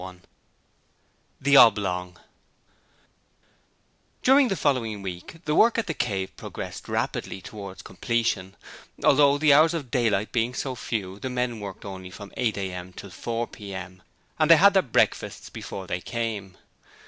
[0.01, 0.27] Chapter 25
[1.41, 2.17] The Oblong
[4.23, 8.55] During the following week the work at 'The Cave' progressed rapidly towards completion,
[9.03, 12.93] although, the hours of daylight being so few, the men worked only from 8 A.M.
[12.93, 14.01] till 4 P.M.
[14.39, 16.57] and they had their breakfasts before they came.